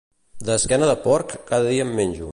D'esquena 0.47 0.89
de 0.93 0.95
porc, 1.05 1.37
cada 1.53 1.71
dia 1.75 1.89
en 1.89 1.97
menjo. 2.01 2.29